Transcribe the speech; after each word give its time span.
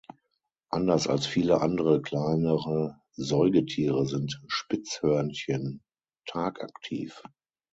Anders 0.71 1.05
als 1.07 1.27
viele 1.27 1.61
andere 1.61 2.01
kleinere 2.01 2.99
Säugetiere 3.13 4.07
sind 4.07 4.41
Spitzhörnchen 4.47 5.83
tagaktiv. 6.25 7.21